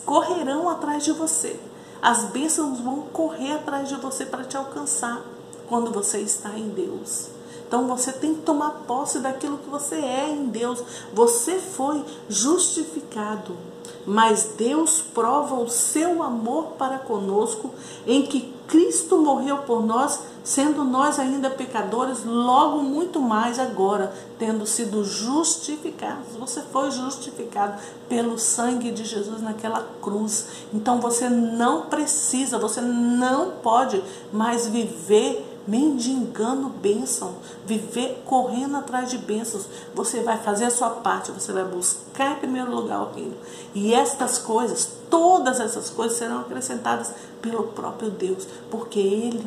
correrão 0.06 0.70
atrás 0.70 1.04
de 1.04 1.12
você. 1.12 1.60
As 2.02 2.26
bênçãos 2.26 2.80
vão 2.80 3.04
correr 3.14 3.54
atrás 3.54 3.88
de 3.88 3.96
você 3.96 4.26
para 4.26 4.44
te 4.44 4.58
alcançar 4.58 5.22
quando 5.68 5.92
você 5.92 6.20
está 6.20 6.50
em 6.50 6.70
Deus. 6.70 7.28
Então 7.66 7.88
você 7.88 8.12
tem 8.12 8.36
que 8.36 8.42
tomar 8.42 8.84
posse 8.86 9.20
daquilo 9.20 9.58
que 9.58 9.70
você 9.70 9.96
é 9.96 10.30
em 10.30 10.46
Deus. 10.46 10.84
Você 11.14 11.60
foi 11.60 12.04
justificado, 12.30 13.58
mas 14.06 14.52
Deus 14.58 15.02
prova 15.02 15.56
o 15.56 15.70
seu 15.70 16.22
amor 16.22 16.74
para 16.78 17.00
conosco 17.00 17.72
em 18.06 18.24
que 18.24 18.53
Cristo 18.68 19.18
morreu 19.18 19.60
por 19.60 19.86
nós 19.86 20.20
sendo 20.44 20.84
nós 20.84 21.20
ainda 21.20 21.50
pecadores, 21.50 22.26
logo 22.26 22.80
muito 22.80 23.20
mais 23.22 23.58
agora, 23.58 24.14
tendo 24.38 24.68
sido 24.68 25.04
justificados. 25.06 26.36
Você 26.38 26.62
foi 26.62 26.92
justificado 26.92 27.82
pelo 28.10 28.38
sangue 28.38 28.92
de 28.92 29.06
Jesus 29.06 29.42
naquela 29.42 29.88
cruz. 30.02 30.48
Então 30.74 31.00
você 31.00 31.30
não 31.30 31.84
precisa, 31.84 32.60
você 32.60 32.82
não 32.82 33.52
pode 33.52 34.04
mais 34.34 34.68
viver 34.68 35.53
mendigando 35.68 36.70
bênção, 36.70 37.36
viver 37.66 38.24
correndo 38.26 38.78
atrás 38.78 39.10
de 39.10 39.18
bênçãos. 39.18 39.68
Você 39.94 40.22
vai 40.22 40.38
fazer 40.38 40.66
a 40.66 40.72
sua 40.72 40.90
parte, 40.90 41.32
você 41.32 41.52
vai 41.52 41.64
buscar 41.64 42.34
em 42.34 42.40
primeiro 42.40 42.74
lugar 42.74 43.02
o 43.02 43.14
reino. 43.14 43.36
E 43.74 43.94
estas 43.94 44.38
coisas, 44.38 44.90
todas 45.10 45.60
essas 45.60 45.90
coisas 45.90 46.18
serão 46.18 46.42
acrescentadas 46.42 47.14
pelo 47.42 47.64
próprio 47.64 48.10
Deus, 48.10 48.48
porque 48.70 49.00
Ele 49.00 49.46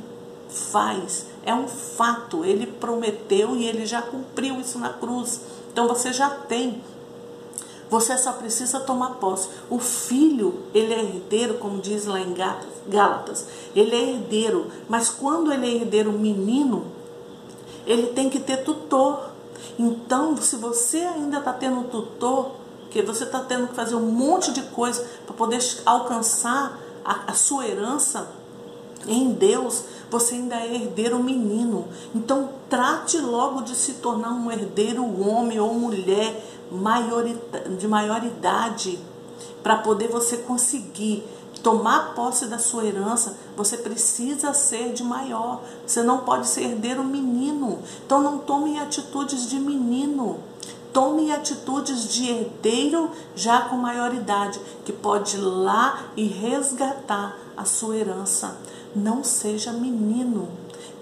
faz, 0.49 1.27
é 1.45 1.55
um 1.55 1.69
fato. 1.69 2.45
Ele 2.45 2.67
prometeu 2.67 3.57
e 3.57 3.67
ele 3.67 3.87
já 3.87 4.03
cumpriu 4.03 4.61
isso 4.61 4.79
na 4.79 4.91
cruz. 4.91 5.41
Então 5.73 5.87
você 5.87 6.13
já 6.13 6.31
tem. 6.31 6.83
Você 7.89 8.19
só 8.19 8.33
precisa 8.33 8.81
tomar 8.81 9.15
posse. 9.15 9.49
O 9.71 9.79
filho, 9.79 10.63
ele 10.75 10.93
é 10.93 11.01
herdeiro, 11.01 11.55
como 11.55 11.81
diz 11.81 12.05
lá 12.07 12.21
em 12.21 12.35
Gálatas. 12.89 13.47
Ele 13.75 13.95
é 13.95 14.11
herdeiro, 14.11 14.67
mas 14.89 15.09
quando 15.09 15.53
ele 15.53 15.67
é 15.67 15.75
herdeiro 15.77 16.13
menino, 16.13 16.87
ele 17.87 18.09
tem 18.09 18.29
que 18.29 18.41
ter 18.41 18.59
tutor. 18.59 19.31
Então, 19.79 20.37
se 20.37 20.57
você 20.57 20.99
ainda 20.99 21.39
está 21.39 21.53
tendo 21.53 21.89
tutor, 21.89 22.53
que 22.91 23.03
você 23.03 23.25
está 23.25 23.41
tendo 23.41 23.69
que 23.69 23.75
fazer 23.75 23.95
um 23.95 24.11
monte 24.11 24.53
de 24.53 24.63
coisa 24.63 25.07
para 25.25 25.35
poder 25.35 25.61
alcançar 25.85 26.79
a, 27.05 27.31
a 27.31 27.35
sua 27.35 27.67
herança 27.67 28.29
em 29.07 29.33
Deus, 29.33 29.85
você 30.11 30.35
ainda 30.35 30.57
é 30.57 30.75
herdeiro 30.75 31.23
menino. 31.23 31.87
Então 32.15 32.51
trate 32.69 33.19
logo 33.19 33.63
de 33.63 33.75
se 33.75 33.95
tornar 33.95 34.33
um 34.33 34.51
herdeiro 34.51 35.05
homem 35.21 35.61
ou 35.61 35.75
mulher 35.75 36.43
de 37.79 37.89
maior 37.89 38.25
idade 38.25 38.99
para 39.63 39.79
poder 39.79 40.09
você 40.09 40.39
conseguir 40.39 41.25
tomar 41.63 42.15
posse 42.15 42.47
da 42.47 42.59
sua 42.59 42.85
herança, 42.85 43.37
você 43.57 43.77
precisa 43.77 44.55
ser 44.55 44.93
de 44.93 45.03
maior. 45.03 45.61
Você 45.85 46.03
não 46.03 46.19
pode 46.19 46.47
ser 46.47 46.63
herdeiro 46.63 47.03
menino. 47.03 47.81
Então 48.05 48.23
não 48.23 48.39
tome 48.39 48.79
atitudes 48.79 49.49
de 49.49 49.59
menino. 49.59 50.39
Tome 50.93 51.33
atitudes 51.33 52.09
de 52.09 52.31
herdeiro 52.31 53.11
já 53.35 53.63
com 53.63 53.77
maioridade, 53.77 54.61
que 54.85 54.93
pode 54.93 55.37
ir 55.37 55.41
lá 55.41 56.05
e 56.17 56.27
resgatar 56.27 57.37
a 57.57 57.65
sua 57.65 57.97
herança 57.97 58.57
não 58.97 59.23
seja 59.23 59.73
menino. 59.73 60.49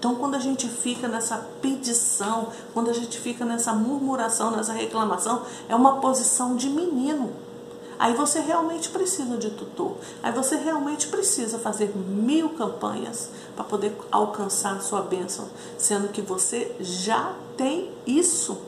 Então, 0.04 0.16
quando 0.16 0.34
a 0.34 0.38
gente 0.38 0.68
fica 0.68 1.08
nessa 1.08 1.38
pedição, 1.62 2.48
quando 2.74 2.90
a 2.90 2.92
gente 2.92 3.18
fica 3.18 3.42
nessa 3.42 3.72
murmuração, 3.72 4.50
nessa 4.50 4.74
reclamação, 4.74 5.46
é 5.66 5.74
uma 5.74 5.98
posição 5.98 6.56
de 6.56 6.68
menino. 6.68 7.32
Aí 7.98 8.12
você 8.12 8.38
realmente 8.38 8.90
precisa 8.90 9.38
de 9.38 9.48
tutor. 9.52 9.96
Aí 10.22 10.30
você 10.30 10.56
realmente 10.56 11.06
precisa 11.06 11.58
fazer 11.58 11.96
mil 11.96 12.50
campanhas 12.50 13.30
para 13.56 13.64
poder 13.64 13.96
alcançar 14.12 14.76
a 14.76 14.80
sua 14.80 15.00
bênção, 15.00 15.48
sendo 15.78 16.08
que 16.08 16.20
você 16.20 16.76
já 16.80 17.34
tem 17.56 17.90
isso. 18.06 18.58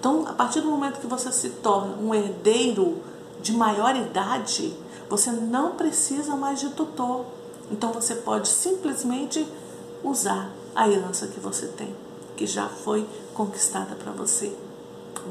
Então, 0.00 0.26
a 0.26 0.32
partir 0.32 0.60
do 0.60 0.66
momento 0.66 0.98
que 0.98 1.06
você 1.06 1.30
se 1.30 1.50
torna 1.50 1.94
um 1.98 2.12
herdeiro 2.12 3.00
de 3.40 3.52
maior 3.52 3.94
idade, 3.94 4.76
você 5.08 5.30
não 5.30 5.76
precisa 5.76 6.34
mais 6.34 6.58
de 6.58 6.70
tutor. 6.70 7.26
Então 7.70 7.92
você 7.92 8.16
pode 8.16 8.48
simplesmente 8.48 9.46
usar 10.02 10.63
a 10.74 10.88
herança 10.88 11.28
que 11.28 11.40
você 11.40 11.66
tem, 11.68 11.94
que 12.36 12.46
já 12.46 12.68
foi 12.68 13.06
conquistada 13.32 13.94
para 13.94 14.12
você. 14.12 14.52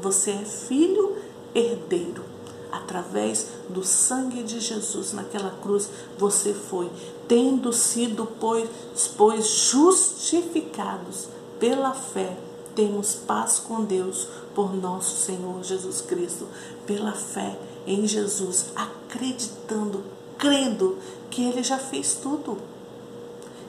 Você 0.00 0.30
é 0.30 0.44
filho 0.44 1.16
herdeiro. 1.54 2.24
Através 2.72 3.46
do 3.68 3.84
sangue 3.84 4.42
de 4.42 4.58
Jesus 4.58 5.12
naquela 5.12 5.50
cruz, 5.62 5.88
você 6.18 6.52
foi, 6.52 6.90
tendo 7.28 7.72
sido, 7.72 8.26
pois, 8.40 8.68
pois 9.16 9.46
justificados 9.46 11.28
pela 11.60 11.92
fé, 11.92 12.36
temos 12.74 13.14
paz 13.14 13.60
com 13.60 13.84
Deus 13.84 14.26
por 14.56 14.74
nosso 14.74 15.16
Senhor 15.16 15.62
Jesus 15.62 16.00
Cristo, 16.00 16.48
pela 16.84 17.12
fé 17.12 17.56
em 17.86 18.06
Jesus, 18.08 18.66
acreditando, 18.74 20.02
crendo 20.36 20.98
que 21.30 21.44
ele 21.44 21.62
já 21.62 21.78
fez 21.78 22.14
tudo. 22.14 22.58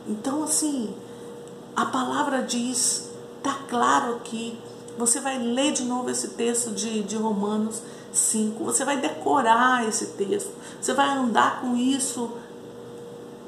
Então, 0.08 0.44
assim, 0.44 0.94
a 1.76 1.86
palavra 1.86 2.42
diz, 2.42 3.10
tá 3.44 3.60
claro 3.70 4.16
aqui. 4.16 4.58
Você 4.98 5.20
vai 5.20 5.38
ler 5.38 5.74
de 5.74 5.84
novo 5.84 6.10
esse 6.10 6.30
texto 6.30 6.72
de, 6.72 7.04
de 7.04 7.18
Romanos 7.18 7.82
5, 8.14 8.64
você 8.64 8.86
vai 8.86 8.98
decorar 8.98 9.86
esse 9.86 10.08
texto, 10.08 10.52
você 10.82 10.94
vai 10.94 11.10
andar 11.10 11.60
com 11.60 11.76
isso 11.76 12.32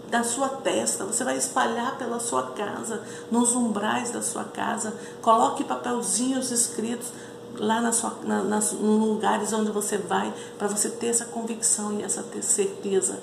da 0.09 0.23
sua 0.23 0.49
testa, 0.49 1.05
você 1.05 1.23
vai 1.23 1.37
espalhar 1.37 1.97
pela 1.97 2.19
sua 2.19 2.51
casa, 2.51 3.01
nos 3.31 3.55
umbrais 3.55 4.11
da 4.11 4.21
sua 4.21 4.43
casa, 4.43 4.93
coloque 5.21 5.63
papelzinhos 5.63 6.51
escritos, 6.51 7.13
lá 7.55 7.79
na 7.79 7.93
sua, 7.93 8.13
na, 8.23 8.43
nas, 8.43 8.73
nos 8.73 9.07
lugares 9.07 9.53
onde 9.53 9.71
você 9.71 9.97
vai, 9.97 10.33
para 10.57 10.67
você 10.67 10.89
ter 10.89 11.07
essa 11.07 11.25
convicção 11.25 11.93
e 11.93 12.03
essa 12.03 12.21
ter 12.23 12.43
certeza 12.43 13.19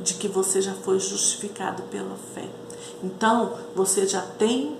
de 0.00 0.14
que 0.14 0.28
você 0.28 0.60
já 0.60 0.74
foi 0.74 0.98
justificado 0.98 1.82
pela 1.84 2.16
fé. 2.34 2.48
Então, 3.02 3.54
você 3.74 4.06
já 4.06 4.22
tem, 4.22 4.76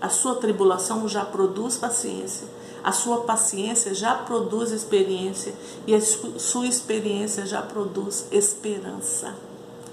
a 0.00 0.08
sua 0.08 0.36
tribulação 0.36 1.08
já 1.08 1.24
produz 1.24 1.76
paciência, 1.76 2.46
a 2.82 2.92
sua 2.92 3.22
paciência 3.22 3.94
já 3.94 4.14
produz 4.14 4.70
experiência 4.70 5.54
e 5.86 5.94
a 5.94 6.00
sua 6.00 6.66
experiência 6.66 7.46
já 7.46 7.62
produz 7.62 8.26
esperança 8.30 9.34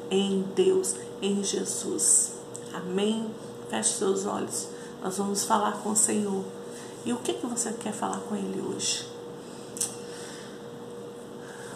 em 0.10 0.44
Deus, 0.54 0.96
em 1.22 1.42
Jesus. 1.42 2.34
Amém? 2.74 3.30
Feche 3.70 3.94
seus 3.94 4.25
olhos. 4.25 4.68
Nós 5.01 5.18
vamos 5.18 5.46
falar 5.46 5.82
com 5.82 5.92
o 5.92 5.96
Senhor. 5.96 6.44
E 7.06 7.13
o 7.13 7.18
que, 7.18 7.34
que 7.34 7.48
você 7.48 7.72
quer 7.72 7.94
falar 7.94 8.20
com 8.28 8.36
Ele 8.36 8.62
hoje? 8.62 9.11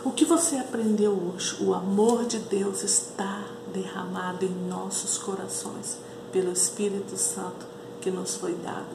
O 0.06 0.12
que 0.12 0.24
você 0.24 0.58
aprendeu 0.58 1.14
hoje? 1.14 1.58
O 1.64 1.74
amor 1.74 2.26
de 2.26 2.38
Deus 2.38 2.84
está 2.84 3.44
derramado 3.74 4.46
em 4.46 4.68
nossos 4.68 5.18
corações 5.18 5.98
pelo 6.32 6.52
Espírito 6.52 7.18
Santo 7.18 7.66
que 8.02 8.12
nos 8.12 8.36
foi 8.36 8.54
dado. 8.54 8.86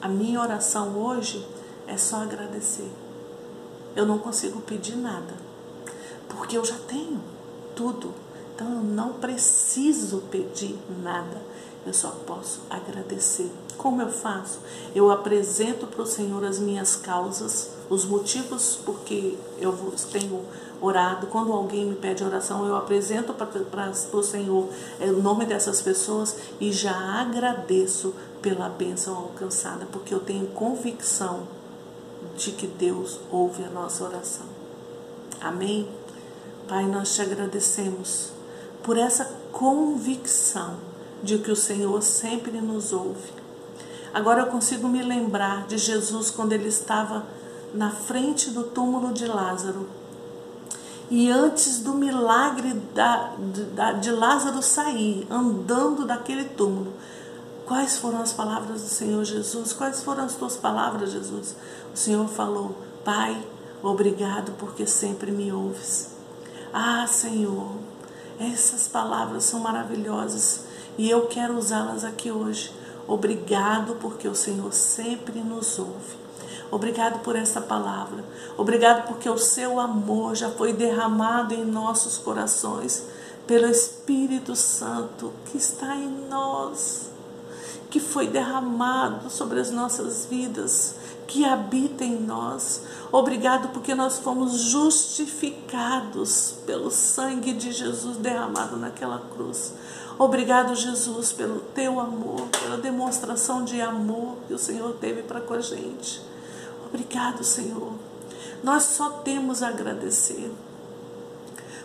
A 0.00 0.08
minha 0.08 0.40
oração 0.40 0.96
hoje 0.96 1.46
é 1.86 1.98
só 1.98 2.22
agradecer. 2.22 2.90
Eu 3.94 4.06
não 4.06 4.18
consigo 4.18 4.62
pedir 4.62 4.96
nada, 4.96 5.34
porque 6.26 6.56
eu 6.56 6.64
já 6.64 6.78
tenho 6.88 7.20
tudo. 7.74 8.14
Então 8.54 8.76
eu 8.76 8.82
não 8.82 9.12
preciso 9.12 10.22
pedir 10.30 10.78
nada 11.02 11.42
eu 11.86 11.94
só 11.94 12.10
posso 12.26 12.62
agradecer. 12.68 13.50
Como 13.78 14.02
eu 14.02 14.10
faço? 14.10 14.58
Eu 14.94 15.10
apresento 15.10 15.86
para 15.86 16.02
o 16.02 16.06
Senhor 16.06 16.44
as 16.44 16.58
minhas 16.58 16.96
causas, 16.96 17.70
os 17.88 18.04
motivos 18.04 18.80
porque 18.84 19.36
eu 19.60 19.72
tenho 20.10 20.44
orado. 20.80 21.28
Quando 21.28 21.52
alguém 21.52 21.86
me 21.86 21.94
pede 21.94 22.24
oração, 22.24 22.66
eu 22.66 22.74
apresento 22.74 23.32
para 23.32 23.92
o 24.12 24.22
Senhor 24.22 24.68
é, 24.98 25.06
o 25.06 25.22
nome 25.22 25.46
dessas 25.46 25.80
pessoas 25.80 26.36
e 26.60 26.72
já 26.72 27.20
agradeço 27.20 28.12
pela 28.42 28.68
bênção 28.68 29.16
alcançada, 29.16 29.86
porque 29.92 30.12
eu 30.12 30.20
tenho 30.20 30.46
convicção 30.48 31.46
de 32.36 32.50
que 32.50 32.66
Deus 32.66 33.20
ouve 33.30 33.64
a 33.64 33.70
nossa 33.70 34.04
oração. 34.04 34.46
Amém? 35.40 35.88
Pai, 36.66 36.84
nós 36.86 37.14
te 37.14 37.22
agradecemos 37.22 38.32
por 38.82 38.98
essa 38.98 39.24
convicção 39.52 40.95
de 41.22 41.38
que 41.38 41.50
o 41.50 41.56
Senhor 41.56 42.02
sempre 42.02 42.60
nos 42.60 42.92
ouve. 42.92 43.32
Agora 44.12 44.42
eu 44.42 44.46
consigo 44.46 44.88
me 44.88 45.02
lembrar 45.02 45.66
de 45.66 45.76
Jesus 45.76 46.30
quando 46.30 46.52
ele 46.52 46.68
estava 46.68 47.24
na 47.74 47.90
frente 47.90 48.50
do 48.50 48.64
túmulo 48.64 49.12
de 49.12 49.26
Lázaro. 49.26 49.86
E 51.10 51.30
antes 51.30 51.80
do 51.80 51.94
milagre 51.94 52.72
da, 52.94 53.32
de, 53.38 54.00
de 54.00 54.10
Lázaro 54.10 54.62
sair, 54.62 55.26
andando 55.30 56.04
daquele 56.04 56.44
túmulo, 56.44 56.92
quais 57.64 57.98
foram 57.98 58.20
as 58.22 58.32
palavras 58.32 58.82
do 58.82 58.88
Senhor 58.88 59.22
Jesus? 59.24 59.72
Quais 59.72 60.02
foram 60.02 60.24
as 60.24 60.34
tuas 60.34 60.56
palavras, 60.56 61.12
Jesus? 61.12 61.54
O 61.94 61.96
Senhor 61.96 62.26
falou: 62.28 62.74
Pai, 63.04 63.40
obrigado 63.82 64.52
porque 64.58 64.86
sempre 64.86 65.30
me 65.30 65.52
ouves. 65.52 66.10
Ah, 66.72 67.06
Senhor, 67.06 67.72
essas 68.40 68.88
palavras 68.88 69.44
são 69.44 69.60
maravilhosas 69.60 70.65
e 70.98 71.10
eu 71.10 71.26
quero 71.26 71.56
usá-las 71.56 72.04
aqui 72.04 72.30
hoje. 72.30 72.72
Obrigado 73.06 73.96
porque 74.00 74.26
o 74.26 74.34
Senhor 74.34 74.72
sempre 74.72 75.40
nos 75.40 75.78
ouve. 75.78 76.26
Obrigado 76.70 77.20
por 77.20 77.36
essa 77.36 77.60
palavra. 77.60 78.24
Obrigado 78.56 79.06
porque 79.06 79.28
o 79.28 79.38
seu 79.38 79.78
amor 79.78 80.34
já 80.34 80.50
foi 80.50 80.72
derramado 80.72 81.54
em 81.54 81.64
nossos 81.64 82.18
corações 82.18 83.04
pelo 83.46 83.66
Espírito 83.66 84.56
Santo 84.56 85.32
que 85.46 85.56
está 85.56 85.94
em 85.94 86.26
nós, 86.28 87.10
que 87.88 88.00
foi 88.00 88.26
derramado 88.26 89.30
sobre 89.30 89.60
as 89.60 89.70
nossas 89.70 90.26
vidas, 90.26 90.96
que 91.28 91.44
habita 91.44 92.04
em 92.04 92.20
nós. 92.20 92.82
Obrigado 93.12 93.68
porque 93.68 93.94
nós 93.94 94.18
fomos 94.18 94.60
justificados 94.62 96.54
pelo 96.66 96.90
sangue 96.90 97.52
de 97.52 97.70
Jesus 97.70 98.16
derramado 98.16 98.76
naquela 98.76 99.20
cruz. 99.34 99.72
Obrigado, 100.18 100.74
Jesus, 100.74 101.32
pelo 101.32 101.60
teu 101.74 102.00
amor, 102.00 102.48
pela 102.48 102.78
demonstração 102.78 103.64
de 103.64 103.80
amor 103.82 104.38
que 104.48 104.54
o 104.54 104.58
Senhor 104.58 104.94
teve 104.94 105.22
para 105.22 105.42
com 105.42 105.52
a 105.52 105.60
gente. 105.60 106.22
Obrigado, 106.86 107.44
Senhor. 107.44 107.92
Nós 108.62 108.84
só 108.84 109.10
temos 109.10 109.62
a 109.62 109.68
agradecer, 109.68 110.50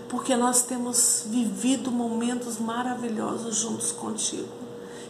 porque 0.08 0.36
nós 0.36 0.64
temos 0.64 1.24
vivido 1.26 1.92
momentos 1.92 2.58
maravilhosos 2.58 3.58
juntos 3.58 3.92
contigo 3.92 4.48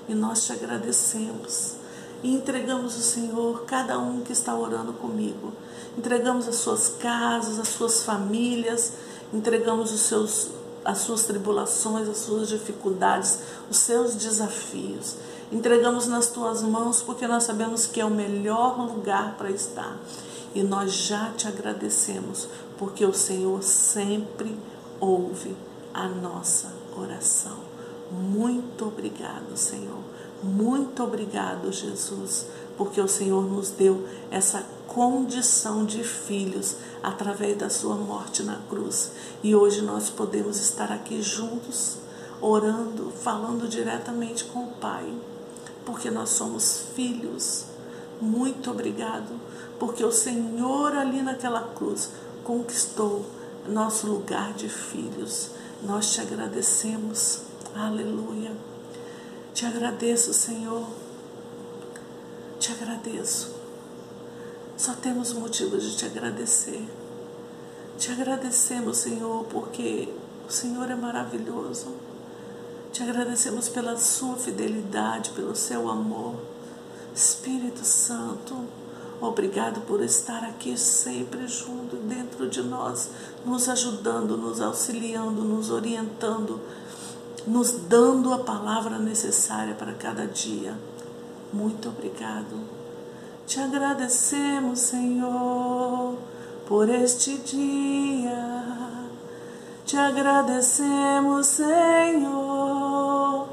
e 0.09 0.15
nós 0.15 0.43
te 0.45 0.53
agradecemos 0.53 1.75
e 2.23 2.33
entregamos 2.33 2.95
o 2.97 3.01
Senhor, 3.01 3.63
cada 3.65 3.97
um 3.97 4.21
que 4.21 4.31
está 4.31 4.55
orando 4.55 4.93
comigo. 4.93 5.53
Entregamos 5.97 6.47
as 6.47 6.55
suas 6.55 6.89
casas, 6.99 7.59
as 7.59 7.67
suas 7.67 8.03
famílias, 8.03 8.93
entregamos 9.33 9.91
os 9.91 10.01
seus 10.01 10.49
as 10.83 10.99
suas 10.99 11.25
tribulações, 11.25 12.07
as 12.07 12.17
suas 12.17 12.47
dificuldades, 12.47 13.39
os 13.69 13.77
seus 13.77 14.15
desafios. 14.15 15.15
Entregamos 15.51 16.07
nas 16.07 16.27
tuas 16.27 16.61
mãos 16.61 17.01
porque 17.01 17.27
nós 17.27 17.43
sabemos 17.43 17.85
que 17.85 17.99
é 17.99 18.05
o 18.05 18.09
melhor 18.09 18.79
lugar 18.79 19.35
para 19.37 19.51
estar. 19.51 19.97
E 20.53 20.63
nós 20.63 20.93
já 20.93 21.31
te 21.31 21.47
agradecemos 21.47 22.47
porque 22.77 23.05
o 23.05 23.13
Senhor 23.13 23.61
sempre 23.63 24.57
ouve 24.99 25.55
a 25.93 26.07
nossa 26.07 26.73
oração. 26.97 27.57
Muito 28.11 28.87
obrigado, 28.87 29.55
Senhor. 29.55 30.01
Muito 30.43 31.03
obrigado, 31.03 31.71
Jesus, 31.71 32.47
porque 32.77 32.99
o 32.99 33.07
Senhor 33.07 33.43
nos 33.43 33.69
deu 33.69 34.07
essa 34.29 34.65
condição 34.87 35.85
de 35.85 36.03
filhos 36.03 36.75
através 37.01 37.57
da 37.57 37.69
sua 37.69 37.95
morte 37.95 38.43
na 38.43 38.57
cruz. 38.69 39.11
E 39.41 39.55
hoje 39.55 39.81
nós 39.81 40.09
podemos 40.09 40.59
estar 40.59 40.91
aqui 40.91 41.21
juntos, 41.21 41.97
orando, 42.41 43.11
falando 43.23 43.67
diretamente 43.67 44.43
com 44.45 44.65
o 44.65 44.71
Pai, 44.73 45.13
porque 45.85 46.11
nós 46.11 46.29
somos 46.29 46.83
filhos. 46.95 47.65
Muito 48.19 48.69
obrigado, 48.69 49.39
porque 49.79 50.03
o 50.03 50.11
Senhor 50.11 50.95
ali 50.95 51.21
naquela 51.21 51.61
cruz 51.61 52.09
conquistou 52.43 53.25
nosso 53.67 54.07
lugar 54.07 54.53
de 54.53 54.67
filhos. 54.69 55.51
Nós 55.83 56.13
te 56.13 56.21
agradecemos. 56.21 57.41
Aleluia. 57.75 58.51
Te 59.53 59.65
agradeço, 59.65 60.33
Senhor. 60.33 60.85
Te 62.61 62.71
agradeço 62.71 63.61
só 64.81 64.93
temos 64.93 65.31
motivo 65.31 65.77
de 65.77 65.95
te 65.95 66.07
agradecer. 66.07 66.83
Te 67.99 68.11
agradecemos, 68.11 68.97
Senhor, 68.97 69.45
porque 69.45 70.11
o 70.49 70.51
Senhor 70.51 70.89
é 70.89 70.95
maravilhoso. 70.95 71.93
Te 72.91 73.03
agradecemos 73.03 73.69
pela 73.69 73.95
sua 73.95 74.37
fidelidade, 74.37 75.29
pelo 75.35 75.55
seu 75.55 75.87
amor. 75.87 76.33
Espírito 77.13 77.85
Santo, 77.85 78.65
obrigado 79.21 79.81
por 79.81 80.01
estar 80.01 80.43
aqui 80.45 80.75
sempre 80.75 81.47
junto 81.47 81.97
dentro 81.97 82.49
de 82.49 82.63
nós, 82.63 83.09
nos 83.45 83.69
ajudando, 83.69 84.35
nos 84.35 84.59
auxiliando, 84.59 85.43
nos 85.43 85.69
orientando, 85.69 86.59
nos 87.45 87.71
dando 87.87 88.33
a 88.33 88.39
palavra 88.39 88.97
necessária 88.97 89.75
para 89.75 89.93
cada 89.93 90.25
dia. 90.25 90.75
Muito 91.53 91.89
obrigado. 91.89 92.59
Te 93.45 93.59
agradecemos, 93.59 94.79
Senhor, 94.79 96.15
por 96.67 96.89
este 96.89 97.37
dia. 97.39 98.63
Te 99.85 99.97
agradecemos, 99.97 101.47
Senhor, 101.47 103.47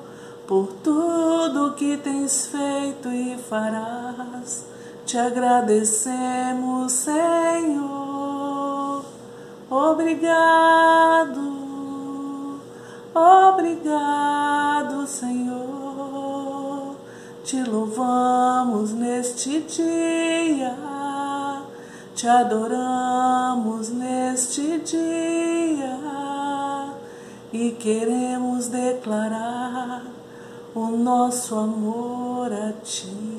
por 0.46 0.68
tudo 0.84 1.74
que 1.74 1.96
tens 1.96 2.46
feito 2.46 3.08
e 3.08 3.36
farás. 3.36 4.64
Te 5.04 5.18
agradecemos, 5.18 6.92
Senhor. 6.92 7.98
Obrigado, 9.70 11.40
obrigado, 13.12 15.06
Senhor. 15.06 15.77
Te 17.48 17.64
louvamos 17.64 18.90
neste 18.90 19.60
dia, 19.60 20.76
te 22.14 22.28
adoramos 22.28 23.88
neste 23.88 24.78
dia 24.80 25.98
e 27.50 27.70
queremos 27.70 28.68
declarar 28.68 30.02
o 30.74 30.88
nosso 30.88 31.54
amor 31.54 32.52
a 32.52 32.74
Ti. 32.84 33.37